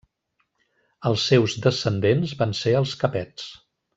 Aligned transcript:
Els 1.09 1.25
seus 1.33 1.57
descendents 1.67 2.35
van 2.41 2.57
ser 2.63 2.75
els 2.83 2.97
capets. 3.05 3.49